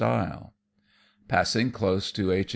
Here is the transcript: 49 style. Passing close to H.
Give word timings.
49 0.01 0.25
style. 0.27 0.53
Passing 1.27 1.69
close 1.71 2.11
to 2.13 2.31
H. 2.31 2.49